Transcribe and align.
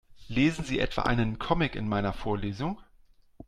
Lesen 0.27 0.65
Sie 0.65 0.79
etwa 0.79 1.03
einen 1.03 1.37
Comic 1.37 1.75
in 1.75 1.87
meiner 1.87 2.11
Vorlesung? 2.13 2.81